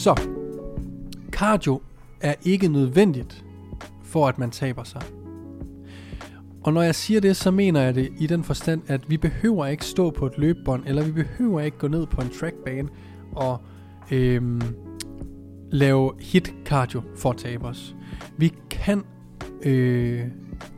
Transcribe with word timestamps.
Så, 0.00 0.20
cardio 1.30 1.80
er 2.20 2.34
ikke 2.42 2.68
nødvendigt 2.68 3.44
for 4.02 4.28
at 4.28 4.38
man 4.38 4.50
taber 4.50 4.84
sig. 4.84 5.02
Og 6.62 6.72
når 6.72 6.82
jeg 6.82 6.94
siger 6.94 7.20
det, 7.20 7.36
så 7.36 7.50
mener 7.50 7.80
jeg 7.80 7.94
det 7.94 8.12
i 8.18 8.26
den 8.26 8.44
forstand, 8.44 8.82
at 8.86 9.10
vi 9.10 9.16
behøver 9.16 9.66
ikke 9.66 9.84
stå 9.84 10.10
på 10.10 10.26
et 10.26 10.38
løbebånd, 10.38 10.82
eller 10.86 11.02
vi 11.02 11.12
behøver 11.12 11.60
ikke 11.60 11.78
gå 11.78 11.88
ned 11.88 12.06
på 12.06 12.20
en 12.20 12.30
trackbane 12.40 12.88
og 13.32 13.60
øhm, 14.10 14.62
lave 15.70 16.12
hit 16.20 16.54
cardio 16.64 17.02
for 17.16 17.30
at 17.30 17.36
tabe 17.36 17.64
os. 17.64 17.96
Vi 18.36 18.52
kan 18.70 19.04
øh, 19.62 20.24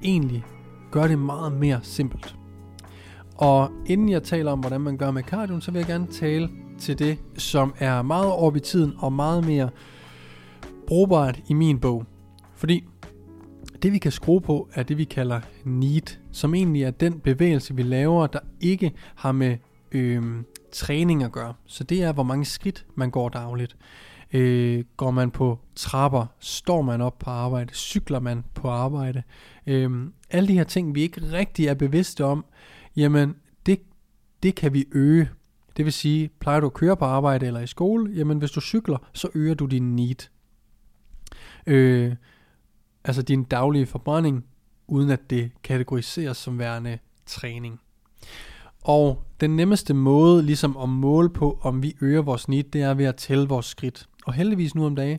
egentlig 0.03 0.45
gøre 0.91 1.09
det 1.09 1.19
meget 1.19 1.53
mere 1.53 1.81
simpelt. 1.83 2.37
Og 3.35 3.71
inden 3.87 4.09
jeg 4.09 4.23
taler 4.23 4.53
om, 4.53 4.61
hvordan 4.61 4.81
man 4.81 4.97
gør 4.97 5.11
med 5.11 5.23
cardio, 5.23 5.61
så 5.61 5.71
vil 5.71 5.79
jeg 5.79 5.87
gerne 5.87 6.07
tale 6.07 6.49
til 6.83 6.99
det, 6.99 7.19
som 7.39 7.75
er 7.79 8.03
meget 8.03 8.31
over 8.31 8.57
i 8.57 8.61
tiden 8.61 8.95
og 8.99 9.13
meget 9.13 9.47
mere 9.47 9.71
brugbart 10.87 11.41
i 11.49 11.55
min 11.55 11.79
bog. 11.79 12.05
Fordi 12.55 12.85
det 13.83 13.93
vi 13.93 13.99
kan 13.99 14.13
skrue 14.13 14.41
på, 14.41 14.69
er 14.75 14.83
det 14.83 14.99
vi 14.99 15.05
kalder 15.05 15.41
need, 15.65 16.19
som 16.33 16.55
egentlig 16.55 16.83
er 16.83 16.91
den 16.91 17.21
bevægelse, 17.21 17.77
vi 17.77 17.83
laver, 17.83 18.27
der 18.27 18.39
ikke 18.61 18.93
har 19.15 19.33
med 19.33 19.57
øh, 19.93 20.23
træning 20.73 21.23
at 21.23 21.33
gøre. 21.33 21.55
Så 21.67 21.85
det 21.85 22.03
er, 22.03 22.13
hvor 22.13 22.23
mange 22.23 22.45
skridt 22.45 22.87
man 22.95 23.11
går 23.11 23.29
dagligt. 23.29 23.77
Øh, 24.33 24.85
går 24.97 25.11
man 25.11 25.31
på 25.31 25.59
trapper, 25.75 26.27
står 26.39 26.83
man 26.83 27.01
op 27.01 27.19
på 27.19 27.31
arbejde, 27.31 27.75
cykler 27.75 28.21
man 28.21 28.45
på 28.55 28.69
arbejde. 28.69 29.23
Øh, 29.67 29.91
alle 30.31 30.49
de 30.49 30.55
her 30.55 30.65
ting, 30.65 30.95
vi 30.95 31.03
ikke 31.03 31.21
rigtig 31.33 31.67
er 31.67 31.75
bevidste 31.75 32.25
om, 32.25 32.45
jamen 32.97 33.35
det, 33.67 33.81
det 34.43 34.55
kan 34.55 34.75
vi 34.75 34.85
øge. 34.93 35.29
Det 35.77 35.85
vil 35.85 35.93
sige, 35.93 36.31
plejer 36.41 36.61
du 36.61 36.67
at 36.67 36.73
køre 36.73 36.97
på 36.97 37.05
arbejde 37.05 37.47
eller 37.47 37.61
i 37.61 37.67
skole, 37.67 38.13
jamen 38.13 38.39
hvis 38.39 38.51
du 38.51 38.61
cykler, 38.61 38.97
så 39.13 39.29
øger 39.35 39.55
du 39.55 39.67
din 39.67 39.97
need. 39.97 40.29
Øh, 41.67 42.15
altså 43.05 43.23
din 43.23 43.45
daglige 43.45 43.87
forbrænding, 43.87 44.45
uden 44.87 45.11
at 45.11 45.31
det 45.31 45.51
kategoriseres 45.63 46.37
som 46.37 46.59
værende 46.59 46.99
træning. 47.27 47.81
Og 48.83 49.25
den 49.41 49.57
nemmeste 49.57 49.95
måde 49.95 50.43
ligesom 50.43 50.77
at 50.77 50.89
måle 50.89 51.31
på, 51.31 51.59
om 51.63 51.83
vi 51.83 51.97
øger 52.01 52.23
vores 52.23 52.43
snit, 52.43 52.73
det 52.73 52.83
er 52.83 52.95
ved 52.95 53.05
at 53.05 53.17
tælle 53.17 53.49
vores 53.49 53.67
skridt. 53.67 54.09
Og 54.27 54.33
heldigvis 54.33 54.75
nu 54.75 54.87
om 54.87 54.97
dagen, 54.97 55.19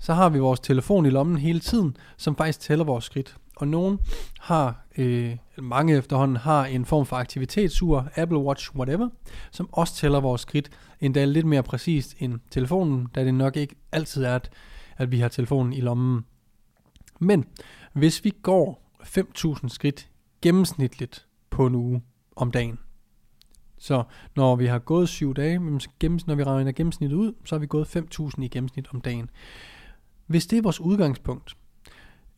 så 0.00 0.14
har 0.14 0.28
vi 0.28 0.38
vores 0.38 0.60
telefon 0.60 1.06
i 1.06 1.10
lommen 1.10 1.36
hele 1.38 1.60
tiden, 1.60 1.96
som 2.16 2.36
faktisk 2.36 2.60
tæller 2.60 2.84
vores 2.84 3.04
skridt. 3.04 3.36
Og 3.60 3.68
nogen 3.68 3.98
har, 4.40 4.86
øh, 4.98 5.36
mange 5.58 5.96
efterhånden 5.96 6.36
har 6.36 6.64
en 6.64 6.84
form 6.84 7.06
for 7.06 7.16
aktivitetsur, 7.16 8.08
Apple 8.16 8.38
Watch, 8.38 8.76
whatever, 8.76 9.08
som 9.50 9.68
også 9.72 9.94
tæller 9.94 10.20
vores 10.20 10.40
skridt 10.40 10.70
endda 11.00 11.24
lidt 11.24 11.46
mere 11.46 11.62
præcist 11.62 12.14
end 12.18 12.38
telefonen, 12.50 13.06
da 13.14 13.24
det 13.24 13.34
nok 13.34 13.56
ikke 13.56 13.76
altid 13.92 14.24
er, 14.24 14.34
at, 14.34 14.50
at 14.96 15.12
vi 15.12 15.20
har 15.20 15.28
telefonen 15.28 15.72
i 15.72 15.80
lommen. 15.80 16.24
Men 17.20 17.44
hvis 17.92 18.24
vi 18.24 18.32
går 18.42 18.92
5.000 19.02 19.68
skridt 19.68 20.08
gennemsnitligt 20.42 21.26
på 21.50 21.66
en 21.66 21.74
uge 21.74 22.02
om 22.36 22.50
dagen, 22.50 22.78
så 23.78 24.02
når 24.36 24.56
vi 24.56 24.66
har 24.66 24.78
gået 24.78 25.08
7 25.08 25.34
dage, 25.34 25.58
når 25.58 26.34
vi 26.34 26.44
regner 26.44 26.72
gennemsnittet 26.72 27.16
ud, 27.16 27.32
så 27.44 27.54
har 27.54 27.60
vi 27.60 27.66
gået 27.66 27.96
5.000 27.96 28.42
i 28.42 28.48
gennemsnit 28.48 28.88
om 28.94 29.00
dagen. 29.00 29.30
Hvis 30.26 30.46
det 30.46 30.58
er 30.58 30.62
vores 30.62 30.80
udgangspunkt, 30.80 31.56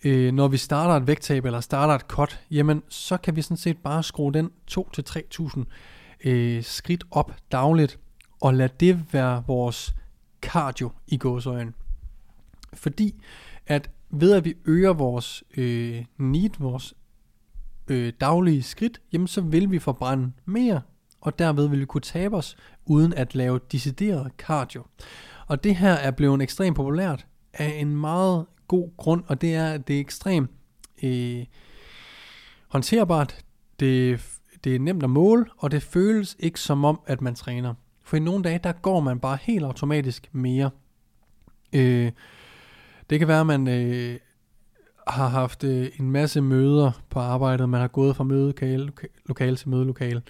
øh, 0.04 0.32
når 0.32 0.48
vi 0.48 0.56
starter 0.56 0.94
et 0.94 1.06
vægttab 1.06 1.44
eller 1.44 1.60
starter 1.60 1.94
et 1.94 2.00
cut, 2.00 2.40
jamen 2.50 2.82
så 2.88 3.16
kan 3.16 3.36
vi 3.36 3.42
sådan 3.42 3.56
set 3.56 3.78
bare 3.78 4.02
skrue 4.02 4.32
den 4.32 4.50
2-3.000 4.70 5.64
øh, 6.24 6.62
skridt 6.62 7.04
op 7.10 7.32
dagligt, 7.52 7.98
og 8.40 8.54
lade 8.54 8.72
det 8.80 9.12
være 9.12 9.44
vores 9.46 9.94
cardio 10.42 10.90
i 11.06 11.16
gåsøjen. 11.16 11.74
Fordi 12.74 13.22
at 13.66 13.90
ved 14.10 14.32
at 14.32 14.44
vi 14.44 14.54
øger 14.64 14.92
vores 14.92 15.44
øh, 15.56 16.04
need, 16.18 16.50
vores 16.58 16.94
øh, 17.88 18.12
daglige 18.20 18.62
skridt, 18.62 19.00
jamen 19.12 19.26
så 19.26 19.40
vil 19.40 19.70
vi 19.70 19.78
forbrænde 19.78 20.32
mere, 20.44 20.80
og 21.20 21.38
derved 21.38 21.68
vil 21.68 21.80
vi 21.80 21.84
kunne 21.84 22.00
tabe 22.00 22.36
os, 22.36 22.56
uden 22.84 23.14
at 23.14 23.34
lave 23.34 23.60
decideret 23.72 24.32
cardio. 24.38 24.84
Og 25.46 25.64
det 25.64 25.76
her 25.76 25.92
er 25.92 26.10
blevet 26.10 26.42
ekstremt 26.42 26.76
populært 26.76 27.26
af 27.54 27.74
en 27.78 27.96
meget 27.96 28.46
god 28.72 28.90
grund, 28.96 29.22
og 29.26 29.40
det 29.40 29.54
er, 29.54 29.72
at 29.72 29.88
det 29.88 29.96
er 29.96 30.00
ekstremt 30.00 30.50
øh, 31.02 31.44
håndterbart, 32.68 33.44
det, 33.80 34.20
det 34.64 34.74
er 34.74 34.78
nemt 34.78 35.02
at 35.02 35.10
måle, 35.10 35.46
og 35.58 35.70
det 35.70 35.82
føles 35.82 36.36
ikke 36.38 36.60
som 36.60 36.84
om, 36.84 37.00
at 37.06 37.20
man 37.20 37.34
træner. 37.34 37.74
For 38.04 38.16
i 38.16 38.20
nogle 38.20 38.44
dage, 38.44 38.60
der 38.64 38.72
går 38.72 39.00
man 39.00 39.20
bare 39.20 39.38
helt 39.42 39.64
automatisk 39.64 40.28
mere. 40.32 40.70
Øh, 41.72 42.12
det 43.10 43.18
kan 43.18 43.28
være, 43.28 43.40
at 43.40 43.46
man 43.46 43.68
øh, 43.68 44.18
har 45.08 45.28
haft 45.28 45.64
øh, 45.64 45.88
en 46.00 46.10
masse 46.10 46.40
møder 46.40 46.92
på 47.10 47.18
arbejdet, 47.18 47.68
man 47.68 47.80
har 47.80 47.88
gået 47.88 48.16
fra 48.16 48.24
mødelokale 48.24 48.92
lokale 49.26 49.56
til 49.56 49.68
mødelokale. 49.68 50.22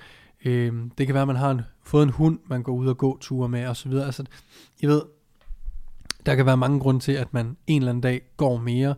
Øh, 0.44 0.72
det 0.98 1.06
kan 1.06 1.14
være, 1.14 1.22
at 1.22 1.28
man 1.28 1.36
har 1.36 1.50
en, 1.50 1.60
fået 1.82 2.02
en 2.02 2.10
hund, 2.10 2.38
man 2.46 2.62
går 2.62 2.72
ud 2.72 2.86
og 2.86 2.98
gå 2.98 3.18
ture 3.18 3.48
med 3.48 3.66
osv. 3.66 3.92
Altså, 3.92 4.24
I 4.80 4.86
ved, 4.86 5.02
der 6.26 6.34
kan 6.34 6.46
være 6.46 6.56
mange 6.56 6.80
grunde 6.80 7.00
til, 7.00 7.12
at 7.12 7.34
man 7.34 7.56
en 7.66 7.82
eller 7.82 7.90
anden 7.90 8.02
dag 8.02 8.20
går 8.36 8.58
mere, 8.58 8.94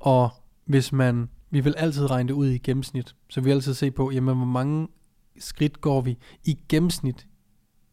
og 0.00 0.30
hvis 0.64 0.92
man, 0.92 1.28
vi 1.50 1.60
vil 1.60 1.74
altid 1.76 2.10
regne 2.10 2.28
det 2.28 2.34
ud 2.34 2.48
i 2.48 2.58
gennemsnit, 2.58 3.14
så 3.28 3.40
vi 3.40 3.44
vil 3.44 3.52
altid 3.52 3.74
se 3.74 3.90
på, 3.90 4.10
jamen 4.10 4.36
hvor 4.36 4.46
mange 4.46 4.88
skridt 5.38 5.80
går 5.80 6.00
vi 6.00 6.18
i 6.44 6.58
gennemsnit 6.68 7.26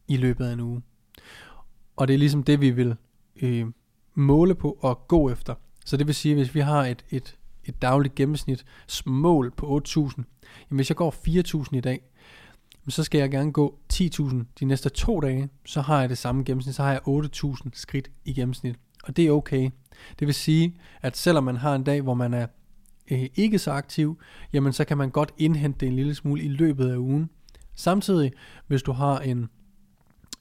i 0.08 0.16
løbet 0.16 0.44
af 0.46 0.52
en 0.52 0.60
uge. 0.60 0.82
Og 1.96 2.08
det 2.08 2.14
er 2.14 2.18
ligesom 2.18 2.42
det, 2.42 2.60
vi 2.60 2.70
vil 2.70 2.96
øh, 3.42 3.66
måle 4.14 4.54
på 4.54 4.78
og 4.80 5.08
gå 5.08 5.30
efter. 5.30 5.54
Så 5.84 5.96
det 5.96 6.06
vil 6.06 6.14
sige, 6.14 6.34
hvis 6.34 6.54
vi 6.54 6.60
har 6.60 6.86
et, 6.86 7.04
et, 7.10 7.38
et 7.64 7.82
dagligt 7.82 8.14
gennemsnit 8.14 8.64
mål 9.06 9.50
på 9.50 9.80
8.000, 9.88 9.94
jamen 9.96 10.24
hvis 10.68 10.90
jeg 10.90 10.96
går 10.96 11.14
4.000 11.64 11.76
i 11.76 11.80
dag, 11.80 12.02
så 12.90 13.04
skal 13.04 13.18
jeg 13.18 13.30
gerne 13.30 13.52
gå 13.52 13.78
10.000 13.92 14.36
de 14.60 14.64
næste 14.64 14.88
to 14.88 15.20
dage, 15.20 15.48
så 15.66 15.80
har 15.80 16.00
jeg 16.00 16.08
det 16.08 16.18
samme 16.18 16.44
gennemsnit, 16.44 16.74
så 16.74 16.82
har 16.82 16.90
jeg 16.90 17.00
8.000 17.08 17.68
skridt 17.72 18.10
i 18.24 18.32
gennemsnit. 18.32 18.76
Og 19.04 19.16
det 19.16 19.26
er 19.26 19.30
okay. 19.30 19.70
Det 20.18 20.26
vil 20.26 20.34
sige, 20.34 20.76
at 21.02 21.16
selvom 21.16 21.44
man 21.44 21.56
har 21.56 21.74
en 21.74 21.84
dag, 21.84 22.02
hvor 22.02 22.14
man 22.14 22.34
er 22.34 22.46
øh, 23.10 23.26
ikke 23.34 23.58
så 23.58 23.70
aktiv, 23.70 24.18
jamen 24.52 24.72
så 24.72 24.84
kan 24.84 24.98
man 24.98 25.10
godt 25.10 25.32
indhente 25.38 25.78
det 25.80 25.86
en 25.86 25.96
lille 25.96 26.14
smule 26.14 26.42
i 26.42 26.48
løbet 26.48 26.90
af 26.90 26.96
ugen. 26.96 27.30
Samtidig, 27.74 28.32
hvis 28.66 28.82
du 28.82 28.92
har 28.92 29.18
en, 29.18 29.48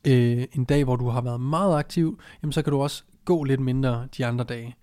øh, 0.07 0.45
en 0.53 0.65
dag, 0.65 0.83
hvor 0.83 0.95
du 0.95 1.09
har 1.09 1.21
været 1.21 1.41
meget 1.41 1.77
aktiv, 1.77 2.19
jamen 2.43 2.51
så 2.51 2.61
kan 2.61 2.71
du 2.71 2.81
også 2.81 3.03
gå 3.25 3.43
lidt 3.43 3.59
mindre 3.59 4.07
de 4.17 4.25
andre 4.25 4.45
dage. 4.45 4.75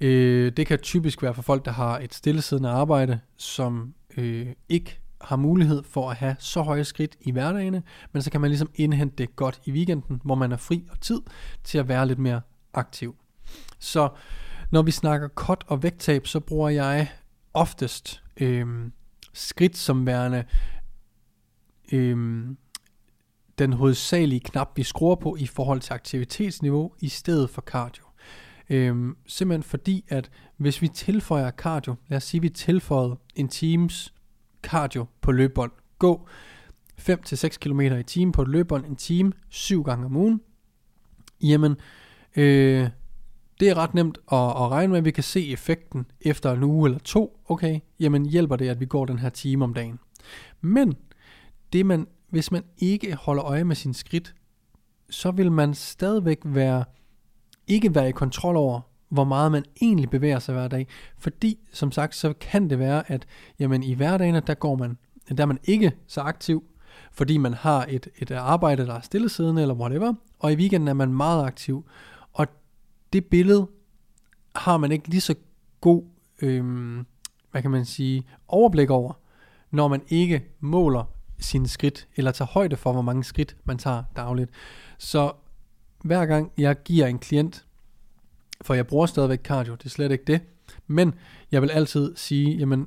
Øh, 0.00 0.52
det 0.56 0.66
kan 0.66 0.78
typisk 0.78 1.22
være 1.22 1.34
for 1.34 1.42
folk, 1.42 1.64
der 1.64 1.70
har 1.70 1.98
et 1.98 2.14
stillesiddende 2.14 2.68
arbejde, 2.68 3.20
som 3.36 3.94
øh, 4.16 4.46
ikke 4.68 5.01
har 5.22 5.36
mulighed 5.36 5.82
for 5.82 6.10
at 6.10 6.16
have 6.16 6.36
så 6.38 6.62
høje 6.62 6.84
skridt 6.84 7.16
i 7.20 7.30
hverdagene, 7.30 7.82
men 8.12 8.22
så 8.22 8.30
kan 8.30 8.40
man 8.40 8.50
ligesom 8.50 8.70
indhente 8.74 9.16
det 9.16 9.36
godt 9.36 9.60
i 9.64 9.72
weekenden, 9.72 10.20
hvor 10.24 10.34
man 10.34 10.52
er 10.52 10.56
fri 10.56 10.84
og 10.90 11.00
tid 11.00 11.20
til 11.64 11.78
at 11.78 11.88
være 11.88 12.06
lidt 12.06 12.18
mere 12.18 12.40
aktiv. 12.74 13.16
Så 13.78 14.08
når 14.70 14.82
vi 14.82 14.90
snakker 14.90 15.28
cut 15.28 15.64
og 15.66 15.82
vægttab, 15.82 16.26
så 16.26 16.40
bruger 16.40 16.68
jeg 16.68 17.08
oftest 17.54 18.22
øh, 18.36 18.66
skridt 19.32 19.76
som 19.76 20.06
værende 20.06 20.44
øh, 21.92 22.46
den 23.58 23.72
hovedsagelige 23.72 24.40
knap, 24.40 24.76
vi 24.76 24.82
skruer 24.82 25.14
på 25.14 25.36
i 25.38 25.46
forhold 25.46 25.80
til 25.80 25.92
aktivitetsniveau, 25.92 26.92
i 27.00 27.08
stedet 27.08 27.50
for 27.50 27.62
cardio. 27.62 28.04
Øhm, 28.70 29.16
simpelthen 29.26 29.62
fordi, 29.62 30.04
at 30.08 30.30
hvis 30.56 30.82
vi 30.82 30.88
tilføjer 30.88 31.50
cardio, 31.50 31.94
lad 32.08 32.16
os 32.16 32.24
sige, 32.24 32.38
at 32.38 32.42
vi 32.42 32.48
tilføjer 32.48 33.14
en 33.34 33.48
times 33.48 34.14
cardio 34.62 35.06
på 35.20 35.32
løbebånd. 35.32 35.72
Gå 35.98 36.28
5-6 37.00 37.48
km 37.58 37.80
i 37.80 38.02
timen 38.02 38.32
på 38.32 38.42
et 38.42 38.48
løbebånd 38.48 38.86
en 38.86 38.96
time, 38.96 39.32
7 39.48 39.82
gange 39.82 40.06
om 40.06 40.16
ugen. 40.16 40.40
Jamen, 41.42 41.76
øh, 42.36 42.88
det 43.60 43.68
er 43.68 43.76
ret 43.76 43.94
nemt 43.94 44.18
at, 44.32 44.38
at 44.38 44.70
regne 44.70 44.92
med, 44.92 45.02
vi 45.02 45.10
kan 45.10 45.24
se 45.24 45.52
effekten 45.52 46.06
efter 46.20 46.52
en 46.52 46.62
uge 46.62 46.88
eller 46.88 46.98
to. 46.98 47.40
Okay, 47.48 47.80
jamen 48.00 48.26
hjælper 48.26 48.56
det, 48.56 48.68
at 48.68 48.80
vi 48.80 48.86
går 48.86 49.04
den 49.04 49.18
her 49.18 49.28
time 49.28 49.64
om 49.64 49.74
dagen. 49.74 49.98
Men 50.60 50.94
det 51.72 51.86
man 51.86 52.06
hvis 52.32 52.52
man 52.52 52.64
ikke 52.78 53.14
holder 53.14 53.44
øje 53.44 53.64
med 53.64 53.76
sin 53.76 53.94
skridt, 53.94 54.34
så 55.10 55.30
vil 55.30 55.52
man 55.52 55.74
stadigvæk 55.74 56.38
være, 56.44 56.84
ikke 57.66 57.94
være 57.94 58.08
i 58.08 58.12
kontrol 58.12 58.56
over, 58.56 58.80
hvor 59.12 59.24
meget 59.24 59.52
man 59.52 59.64
egentlig 59.82 60.10
bevæger 60.10 60.38
sig 60.38 60.54
hver 60.54 60.68
dag. 60.68 60.86
Fordi, 61.18 61.58
som 61.72 61.92
sagt, 61.92 62.14
så 62.14 62.32
kan 62.40 62.70
det 62.70 62.78
være, 62.78 63.10
at 63.10 63.26
jamen, 63.58 63.82
i 63.82 63.94
hverdagen, 63.94 64.34
der 64.46 64.54
går 64.54 64.76
man, 64.76 64.98
der 65.36 65.42
er 65.42 65.46
man 65.46 65.58
ikke 65.64 65.92
så 66.06 66.20
aktiv, 66.20 66.64
fordi 67.12 67.36
man 67.36 67.54
har 67.54 67.86
et, 67.88 68.08
et 68.18 68.30
arbejde, 68.30 68.86
der 68.86 68.94
er 68.94 69.00
stillesiddende 69.00 69.62
eller 69.62 69.74
whatever, 69.74 70.14
og 70.38 70.52
i 70.52 70.56
weekenden 70.56 70.88
er 70.88 70.92
man 70.92 71.14
meget 71.14 71.44
aktiv. 71.44 71.84
Og 72.32 72.46
det 73.12 73.24
billede 73.24 73.68
har 74.56 74.76
man 74.76 74.92
ikke 74.92 75.08
lige 75.08 75.20
så 75.20 75.34
god, 75.80 76.02
øhm, 76.42 77.06
hvad 77.50 77.62
kan 77.62 77.70
man 77.70 77.84
sige, 77.84 78.26
overblik 78.48 78.90
over, 78.90 79.12
når 79.70 79.88
man 79.88 80.02
ikke 80.08 80.44
måler 80.60 81.04
sine 81.38 81.68
skridt, 81.68 82.08
eller 82.16 82.30
tager 82.30 82.48
højde 82.48 82.76
for, 82.76 82.92
hvor 82.92 83.02
mange 83.02 83.24
skridt 83.24 83.56
man 83.64 83.78
tager 83.78 84.02
dagligt. 84.16 84.50
Så 84.98 85.32
hver 86.04 86.26
gang 86.26 86.52
jeg 86.58 86.82
giver 86.84 87.06
en 87.06 87.18
klient, 87.18 87.64
for 88.62 88.74
jeg 88.74 88.86
bruger 88.86 89.06
stadigvæk 89.06 89.42
cardio, 89.42 89.74
det 89.74 89.84
er 89.84 89.90
slet 89.90 90.12
ikke 90.12 90.24
det, 90.24 90.40
men 90.86 91.14
jeg 91.52 91.62
vil 91.62 91.70
altid 91.70 92.16
sige, 92.16 92.56
jamen 92.56 92.86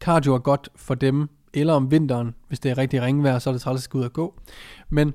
cardio 0.00 0.34
er 0.34 0.38
godt 0.38 0.68
for 0.76 0.94
dem, 0.94 1.28
eller 1.54 1.74
om 1.74 1.90
vinteren, 1.90 2.34
hvis 2.48 2.60
det 2.60 2.70
er 2.70 2.78
rigtig 2.78 3.02
ringvejr, 3.02 3.38
så 3.38 3.50
er 3.50 3.52
det 3.52 3.62
træls 3.62 3.78
at 3.78 3.82
skal 3.82 3.98
ud 3.98 4.04
og 4.04 4.12
gå. 4.12 4.40
Men 4.88 5.14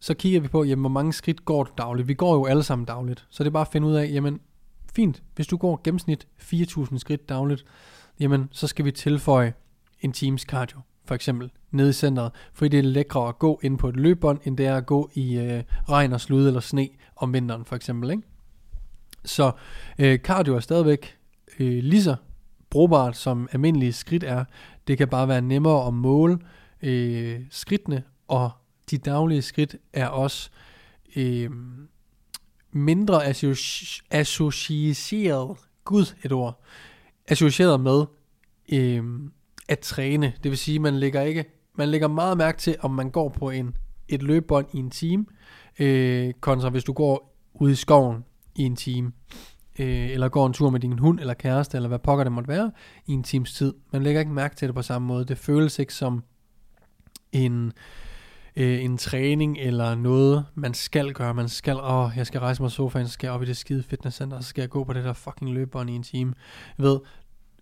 så 0.00 0.14
kigger 0.14 0.40
vi 0.40 0.48
på, 0.48 0.64
jamen, 0.64 0.82
hvor 0.82 0.88
mange 0.88 1.12
skridt 1.12 1.44
går 1.44 1.64
du 1.64 1.70
dagligt? 1.78 2.08
Vi 2.08 2.14
går 2.14 2.34
jo 2.34 2.44
alle 2.46 2.62
sammen 2.62 2.84
dagligt, 2.84 3.26
så 3.30 3.44
det 3.44 3.48
er 3.48 3.52
bare 3.52 3.60
at 3.60 3.72
finde 3.72 3.86
ud 3.86 3.94
af, 3.94 4.10
jamen 4.12 4.40
fint, 4.94 5.22
hvis 5.34 5.46
du 5.46 5.56
går 5.56 5.80
gennemsnit 5.84 6.26
4.000 6.42 6.98
skridt 6.98 7.28
dagligt, 7.28 7.64
jamen 8.20 8.48
så 8.52 8.66
skal 8.66 8.84
vi 8.84 8.90
tilføje 8.90 9.54
en 10.00 10.12
times 10.12 10.42
cardio, 10.42 10.80
for 11.04 11.14
eksempel, 11.14 11.50
nede 11.70 11.90
i 11.90 11.92
centret, 11.92 12.32
fordi 12.52 12.68
det 12.68 12.78
er 12.78 12.82
lækre 12.82 13.28
at 13.28 13.38
gå 13.38 13.60
ind 13.62 13.78
på 13.78 13.88
et 13.88 13.96
løbebånd, 13.96 14.40
end 14.44 14.56
det 14.56 14.66
er 14.66 14.76
at 14.76 14.86
gå 14.86 15.10
i 15.14 15.38
øh, 15.38 15.62
regn 15.88 16.12
og 16.12 16.20
slud 16.20 16.46
eller 16.46 16.60
sne 16.60 16.88
om 17.16 17.32
vinteren, 17.32 17.64
for 17.64 17.76
eksempel. 17.76 18.10
Ikke? 18.10 18.22
Så 19.24 19.52
øh, 19.98 20.18
cardio 20.18 20.56
er 20.56 20.60
stadigvæk 20.60 21.18
øh, 21.58 21.82
lige 21.82 22.02
så 22.02 22.16
brugbart 22.70 23.16
som 23.16 23.48
almindelige 23.52 23.92
skridt 23.92 24.24
er. 24.24 24.44
Det 24.86 24.98
kan 24.98 25.08
bare 25.08 25.28
være 25.28 25.42
nemmere 25.42 25.86
at 25.86 25.94
måle 25.94 26.38
øh, 26.82 27.40
skridtene, 27.50 28.02
og 28.28 28.50
de 28.90 28.98
daglige 28.98 29.42
skridt 29.42 29.76
er 29.92 30.06
også 30.06 30.50
øh, 31.16 31.50
mindre 32.72 33.26
associeret, 34.10 35.56
gud 35.84 36.14
et 36.24 36.32
ord, 36.32 36.62
associeret 37.28 37.80
med 37.80 38.04
øh, 38.72 39.04
at 39.68 39.78
træne. 39.78 40.32
Det 40.42 40.50
vil 40.50 40.58
sige, 40.58 40.78
man 40.78 40.94
lægger 40.94 41.22
ikke, 41.22 41.44
man 41.74 41.88
lægger 41.88 42.08
meget 42.08 42.38
mærke 42.38 42.58
til, 42.58 42.76
om 42.80 42.90
man 42.90 43.10
går 43.10 43.28
på 43.28 43.50
en, 43.50 43.76
et 44.08 44.22
løbebånd 44.22 44.66
i 44.72 44.78
en 44.78 44.90
time, 44.90 45.26
øh, 45.78 46.32
kontra 46.40 46.68
hvis 46.68 46.84
du 46.84 46.92
går 46.92 47.36
ud 47.54 47.70
i 47.70 47.74
skoven 47.74 48.24
i 48.56 48.62
en 48.62 48.76
time, 48.76 49.12
øh, 49.78 50.10
eller 50.10 50.28
går 50.28 50.46
en 50.46 50.52
tur 50.52 50.70
med 50.70 50.80
din 50.80 50.98
hund 50.98 51.20
eller 51.20 51.34
kæreste, 51.34 51.76
eller 51.76 51.88
hvad 51.88 51.98
pokker 51.98 52.24
det 52.24 52.32
måtte 52.32 52.48
være, 52.48 52.72
i 53.06 53.12
en 53.12 53.22
times 53.22 53.54
tid. 53.54 53.74
Man 53.92 54.02
lægger 54.02 54.20
ikke 54.20 54.32
mærke 54.32 54.56
til 54.56 54.68
det 54.68 54.74
på 54.74 54.82
samme 54.82 55.08
måde. 55.08 55.24
Det 55.24 55.38
føles 55.38 55.78
ikke 55.78 55.94
som 55.94 56.24
en, 57.32 57.72
øh, 58.56 58.84
en 58.84 58.98
træning 58.98 59.58
eller 59.58 59.94
noget, 59.94 60.44
man 60.54 60.74
skal 60.74 61.12
gøre. 61.12 61.34
Man 61.34 61.48
skal, 61.48 61.76
åh, 61.80 62.10
jeg 62.16 62.26
skal 62.26 62.40
rejse 62.40 62.62
mig 62.62 62.70
sofaen, 62.70 63.06
så 63.06 63.12
skal 63.12 63.26
jeg 63.26 63.34
op 63.34 63.42
i 63.42 63.46
det 63.46 63.56
skide 63.56 63.82
fitnesscenter, 63.82 64.40
så 64.40 64.48
skal 64.48 64.62
jeg 64.62 64.70
gå 64.70 64.84
på 64.84 64.92
det 64.92 65.04
der 65.04 65.12
fucking 65.12 65.50
løbebånd 65.50 65.90
i 65.90 65.92
en 65.92 66.02
time. 66.02 66.34
Jeg 66.78 66.84
ved, 66.86 67.00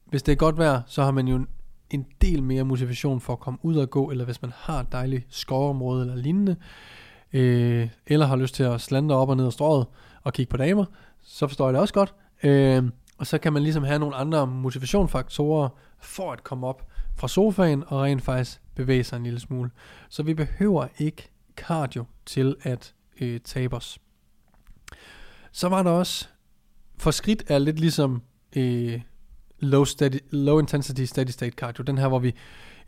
hvis 0.07 0.23
det 0.23 0.33
er 0.33 0.37
godt 0.37 0.59
vejr, 0.59 0.83
så 0.87 1.03
har 1.03 1.11
man 1.11 1.29
jo 1.29 1.47
en 1.91 2.07
del 2.21 2.43
mere 2.43 2.65
motivation 2.65 3.21
for 3.21 3.33
at 3.33 3.41
komme 3.41 3.59
ud 3.63 3.77
og 3.77 3.91
gå, 3.91 4.11
eller 4.11 4.25
hvis 4.25 4.43
man 4.43 4.53
har 4.57 4.81
et 4.81 4.93
dejligt 4.93 5.27
skovområde 5.29 6.01
eller 6.01 6.17
lignende, 6.17 6.53
øh, 6.53 7.02
Øh, 7.33 7.89
eller 8.07 8.27
har 8.27 8.37
lyst 8.37 8.55
til 8.55 8.63
at 8.63 8.81
slande 8.81 9.15
op 9.15 9.29
og 9.29 9.37
ned 9.37 9.47
af 9.47 9.53
strået 9.53 9.87
og 10.23 10.33
kigge 10.33 10.51
på 10.51 10.57
damer, 10.57 10.85
så 11.23 11.47
forstår 11.47 11.67
jeg 11.67 11.73
det 11.73 11.81
også 11.81 11.95
godt. 11.95 12.15
Øh, 12.43 12.85
og 13.19 13.27
så 13.27 13.39
kan 13.39 13.53
man 13.53 13.63
ligesom 13.63 13.85
have 13.85 13.99
nogle 13.99 14.15
andre 14.17 14.47
motivationsfaktorer 14.47 15.69
for 16.01 16.33
at 16.33 16.45
komme 16.45 16.67
op 16.67 16.87
fra 17.17 17.29
sofaen 17.29 17.85
og 17.87 18.03
rent 18.03 18.23
faktisk 18.23 18.61
bevæge 18.75 19.05
sig 19.05 19.17
en 19.17 19.23
lille 19.23 19.41
smule. 19.41 19.71
Så 20.09 20.23
vi 20.23 20.35
behøver 20.35 20.87
ikke 20.99 21.31
cardio 21.57 22.05
til 22.27 22.57
at 22.63 22.95
øh, 23.21 23.41
tabe 23.41 23.77
os. 23.77 23.99
Så 25.53 25.69
var 25.69 25.83
der 25.83 25.91
også, 25.91 26.29
for 26.99 27.11
skridt 27.11 27.43
er 27.49 27.59
lidt 27.59 27.81
ligesom 27.81 28.23
øh, 28.57 29.01
low, 29.59 29.85
steady, 29.85 30.19
low 30.31 30.59
intensity 30.59 31.05
steady 31.05 31.31
state 31.31 31.55
cardio, 31.57 31.83
den 31.83 31.99
her 31.99 32.09
hvor 32.09 32.19
vi 32.19 32.35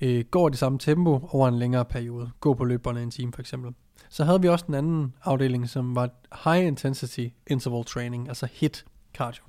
øh, 0.01 0.25
går 0.31 0.49
i 0.49 0.51
det 0.51 0.59
samme 0.59 0.79
tempo 0.79 1.29
over 1.31 1.49
en 1.49 1.59
længere 1.59 1.85
periode, 1.85 2.31
gå 2.41 2.55
på 2.55 2.65
løberne 2.65 3.03
en 3.03 3.11
time 3.11 3.33
for 3.33 3.41
eksempel. 3.41 3.75
Så 4.09 4.25
havde 4.25 4.41
vi 4.41 4.49
også 4.49 4.65
den 4.67 4.75
anden 4.75 5.15
afdeling, 5.25 5.69
som 5.69 5.97
var 5.97 6.11
high 6.45 6.67
intensity 6.67 7.29
interval 7.47 7.85
training, 7.85 8.29
altså 8.29 8.49
HIT 8.53 8.85
cardio. 9.15 9.45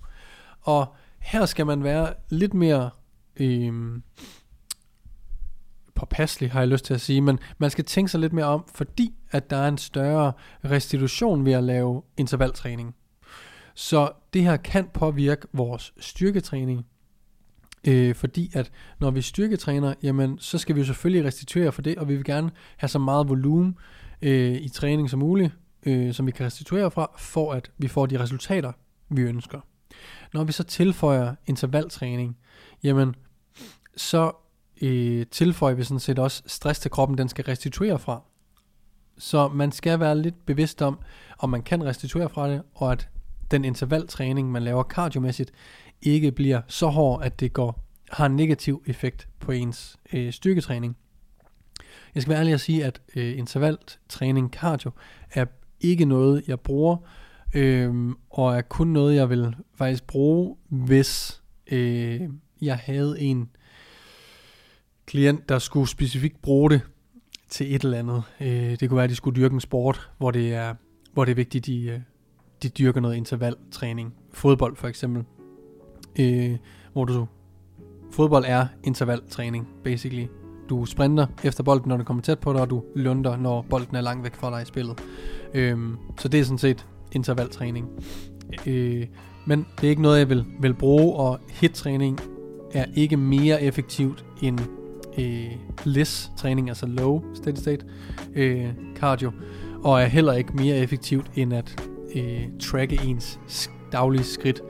Og 0.62 0.95
her 1.19 1.45
skal 1.45 1.65
man 1.65 1.83
være 1.83 2.13
lidt 2.30 2.53
mere 2.53 2.89
øhm, 3.38 4.03
påpasselig, 5.95 6.51
har 6.51 6.59
jeg 6.59 6.68
lyst 6.68 6.86
til 6.86 6.94
at 6.94 7.01
sige, 7.01 7.21
men 7.21 7.39
man 7.57 7.69
skal 7.69 7.86
tænke 7.86 8.12
sig 8.12 8.19
lidt 8.19 8.33
mere 8.33 8.45
om, 8.45 8.65
fordi 8.75 9.13
at 9.31 9.50
der 9.50 9.57
er 9.57 9.68
en 9.68 9.77
større 9.77 10.33
restitution 10.65 11.45
ved 11.45 11.53
at 11.53 11.63
lave 11.63 12.01
intervaltræning. 12.18 12.95
Så 13.74 14.12
det 14.33 14.44
her 14.44 14.57
kan 14.57 14.89
påvirke 14.94 15.47
vores 15.53 15.94
styrketræning, 16.00 16.86
øh, 17.87 18.15
fordi 18.15 18.51
at 18.53 18.71
når 18.99 19.11
vi 19.11 19.21
styrketræner, 19.21 19.93
jamen 20.03 20.39
så 20.39 20.57
skal 20.57 20.75
vi 20.75 20.79
jo 20.79 20.85
selvfølgelig 20.85 21.25
restituere 21.25 21.71
for 21.71 21.81
det, 21.81 21.97
og 21.97 22.07
vi 22.07 22.15
vil 22.15 22.23
gerne 22.23 22.51
have 22.77 22.89
så 22.89 22.99
meget 22.99 23.29
volumen 23.29 23.77
øh, 24.21 24.55
i 24.55 24.69
træning 24.69 25.09
som 25.09 25.19
muligt, 25.19 25.51
øh, 25.85 26.13
som 26.13 26.25
vi 26.25 26.31
kan 26.31 26.45
restituere 26.45 26.91
fra, 26.91 27.11
for 27.17 27.53
at 27.53 27.71
vi 27.77 27.87
får 27.87 28.05
de 28.05 28.19
resultater, 28.19 28.71
vi 29.09 29.21
ønsker. 29.21 29.59
Når 30.33 30.43
vi 30.43 30.51
så 30.51 30.63
tilføjer 30.63 31.35
intervaltræning, 31.45 32.37
jamen 32.83 33.15
så 33.97 34.31
øh, 34.81 35.25
tilføjer 35.31 35.75
vi 35.75 35.83
sådan 35.83 35.99
set 35.99 36.19
også 36.19 36.43
stress 36.45 36.79
til 36.79 36.91
kroppen, 36.91 37.17
den 37.17 37.29
skal 37.29 37.45
restituere 37.45 37.99
fra. 37.99 38.21
Så 39.17 39.47
man 39.47 39.71
skal 39.71 39.99
være 39.99 40.17
lidt 40.17 40.45
bevidst 40.45 40.81
om, 40.81 40.99
om 41.39 41.49
man 41.49 41.63
kan 41.63 41.85
restituere 41.85 42.29
fra 42.29 42.49
det, 42.49 42.61
og 42.73 42.91
at 42.91 43.09
den 43.51 43.65
intervaltræning, 43.65 44.51
man 44.51 44.63
laver 44.63 44.83
kardiomæssigt, 44.83 45.51
ikke 46.01 46.31
bliver 46.31 46.62
så 46.68 46.88
hård, 46.88 47.24
at 47.24 47.39
det 47.39 47.53
går 47.53 47.86
har 48.12 48.25
en 48.25 48.36
negativ 48.36 48.83
effekt 48.86 49.27
på 49.39 49.51
ens 49.51 49.97
øh, 50.13 50.33
styrketræning. 50.33 50.97
Jeg 52.15 52.21
skal 52.21 52.30
være 52.30 52.39
ærlig 52.39 52.53
at 52.53 52.62
sige, 52.62 52.86
at 52.86 53.01
øh, 53.15 53.38
intervaltræning 53.38 54.50
cardio 54.50 54.92
er 55.31 55.45
ikke 55.81 56.06
noget, 56.06 56.44
jeg 56.47 56.59
bruger, 56.59 56.97
øh, 57.53 58.12
og 58.30 58.57
er 58.57 58.62
kun 58.62 58.88
noget, 58.88 59.15
jeg 59.15 59.30
vil 59.30 59.56
faktisk 59.75 60.07
bruge, 60.07 60.56
hvis 60.69 61.42
øh, 61.71 62.21
jeg 62.62 62.77
havde 62.77 63.21
en 63.21 63.50
klient, 65.06 65.50
der 65.50 65.59
skulle 65.59 65.89
specifikt 65.89 66.42
bruge 66.42 66.69
det 66.69 66.81
til 67.50 67.75
et 67.75 67.83
eller 67.83 68.00
andet. 68.00 68.24
Øh, 68.39 68.80
det 68.80 68.89
kunne 68.89 68.95
være, 68.95 69.03
at 69.03 69.09
de 69.09 69.15
skulle 69.15 69.36
dyrke 69.42 69.53
en 69.53 69.62
sport, 69.62 70.09
hvor 70.18 70.31
det 70.31 70.53
er, 70.53 70.74
hvor 71.13 71.25
det 71.25 71.31
er 71.31 71.36
vigtigt, 71.36 71.65
de, 71.65 71.81
øh, 71.83 72.00
de 72.63 72.69
dyrker 72.69 73.02
noget 73.02 73.16
intervaltræning. 73.16 74.13
Fodbold 74.31 74.75
for 74.75 74.88
eksempel. 74.88 75.24
Øh, 76.19 76.57
hvor 76.94 77.06
du 77.06 77.28
fodbold 78.12 78.45
er 78.47 78.68
intervaltræning, 78.83 79.68
basically. 79.83 80.26
Du 80.69 80.85
sprinter 80.85 81.28
efter 81.44 81.64
bolden, 81.64 81.90
når 81.90 81.97
du 81.97 82.04
kommer 82.04 82.24
tæt 82.24 82.40
på 82.40 82.54
dig, 82.54 82.62
og 82.62 82.69
du 82.69 82.83
lunder, 82.95 83.38
når 83.38 83.62
bolden 83.69 83.95
er 83.95 84.02
langt 84.02 84.24
væk 84.24 84.35
fra 84.35 84.52
dig 84.52 84.62
i 84.62 84.66
spillet. 84.66 85.04
Øh, 85.54 85.78
så 86.19 86.28
det 86.28 86.40
er 86.40 86.44
sådan 86.44 86.57
set 86.57 86.85
intervaltræning. 87.12 87.90
Øh, 88.66 89.07
men 89.45 89.66
det 89.81 89.88
er 89.88 89.90
ikke 89.90 90.02
noget, 90.02 90.19
jeg 90.19 90.30
vil, 90.30 90.45
vil 90.59 90.74
bruge, 90.74 91.16
og 91.16 91.40
hit-træning 91.50 92.19
er 92.74 92.85
ikke 92.95 93.18
mere 93.18 93.62
effektivt 93.62 94.26
end 94.42 94.59
øh, 95.18 95.52
LIS-træning, 95.83 96.69
altså 96.69 96.85
low 96.85 97.24
steady 97.33 97.56
state 97.56 97.85
øh, 98.35 98.68
cardio, 98.95 99.31
og 99.83 100.02
er 100.02 100.06
heller 100.06 100.33
ikke 100.33 100.54
mere 100.54 100.78
effektivt 100.78 101.31
end 101.35 101.54
at 101.54 101.90
øh, 102.16 102.48
tracke 102.60 103.00
ens 103.04 103.40
daglige 103.92 104.24
skridt. 104.24 104.62